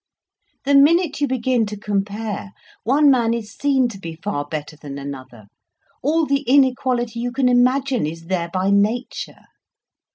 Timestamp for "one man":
2.83-3.35